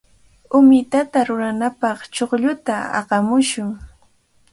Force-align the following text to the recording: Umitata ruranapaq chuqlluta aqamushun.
Umitata 0.57 1.17
ruranapaq 1.27 1.99
chuqlluta 2.15 2.75
aqamushun. 2.99 3.69